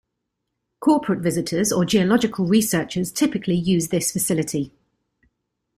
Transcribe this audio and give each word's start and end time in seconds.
Corporate 0.79 1.19
visitors 1.19 1.71
or 1.71 1.85
geological 1.85 2.47
researchers 2.47 3.11
typically 3.11 3.53
use 3.53 3.89
this 3.89 4.11
facility. 4.11 4.73